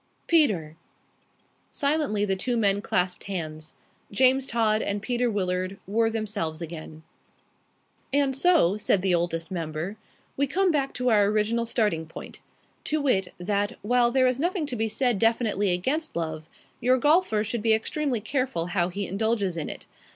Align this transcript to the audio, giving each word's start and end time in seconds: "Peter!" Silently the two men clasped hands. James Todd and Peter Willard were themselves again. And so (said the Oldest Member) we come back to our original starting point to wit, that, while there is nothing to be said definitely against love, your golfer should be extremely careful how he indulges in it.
"Peter!" 0.25 0.77
Silently 1.69 2.25
the 2.25 2.35
two 2.35 2.57
men 2.57 2.81
clasped 2.81 3.25
hands. 3.25 3.75
James 4.11 4.47
Todd 4.47 4.81
and 4.81 4.99
Peter 5.03 5.29
Willard 5.29 5.77
were 5.85 6.09
themselves 6.09 6.59
again. 6.59 7.03
And 8.11 8.35
so 8.35 8.77
(said 8.77 9.03
the 9.03 9.13
Oldest 9.13 9.51
Member) 9.51 9.97
we 10.35 10.47
come 10.47 10.71
back 10.71 10.95
to 10.95 11.09
our 11.09 11.25
original 11.25 11.67
starting 11.67 12.07
point 12.07 12.39
to 12.85 12.99
wit, 12.99 13.27
that, 13.37 13.77
while 13.83 14.09
there 14.09 14.25
is 14.25 14.39
nothing 14.39 14.65
to 14.65 14.75
be 14.75 14.89
said 14.89 15.19
definitely 15.19 15.69
against 15.71 16.15
love, 16.15 16.45
your 16.79 16.97
golfer 16.97 17.43
should 17.43 17.61
be 17.61 17.75
extremely 17.75 18.19
careful 18.21 18.65
how 18.73 18.89
he 18.89 19.05
indulges 19.05 19.55
in 19.55 19.69
it. 19.69 19.85